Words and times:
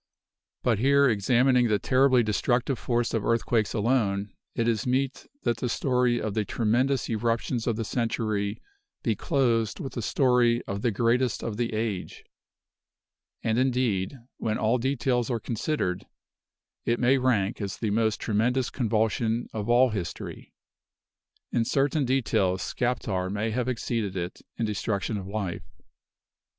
But 0.63 0.79
ere 0.79 1.07
examining 1.07 1.67
the 1.67 1.77
terribly 1.77 2.23
destructive 2.23 2.79
force 2.79 3.13
of 3.13 3.23
earthquakes 3.23 3.75
alone, 3.75 4.31
it 4.55 4.67
is 4.67 4.87
meet 4.87 5.27
that 5.43 5.57
the 5.57 5.69
story 5.69 6.19
of 6.19 6.33
the 6.33 6.43
tremendous 6.43 7.07
eruptions 7.07 7.67
of 7.67 7.75
the 7.75 7.85
century 7.85 8.59
be 9.03 9.15
closed 9.15 9.79
with 9.79 9.93
the 9.93 10.01
story 10.01 10.63
of 10.63 10.81
the 10.81 10.89
greatest 10.89 11.43
of 11.43 11.57
the 11.57 11.73
age; 11.73 12.23
and 13.43 13.59
indeed, 13.59 14.17
when 14.37 14.57
all 14.57 14.79
details 14.79 15.29
are 15.29 15.39
considered, 15.39 16.07
it 16.83 16.99
may 16.99 17.19
rank 17.19 17.61
as 17.61 17.77
the 17.77 17.91
most 17.91 18.19
tremendous 18.19 18.71
convulsion 18.71 19.49
of 19.53 19.69
all 19.69 19.91
history. 19.91 20.51
In 21.51 21.63
certain 21.63 22.05
details, 22.05 22.63
Skaptar 22.63 23.29
may 23.29 23.51
have 23.51 23.69
exceeded 23.69 24.17
it: 24.17 24.41
in 24.57 24.65
destruction 24.65 25.17
of 25.19 25.27
life. 25.27 25.75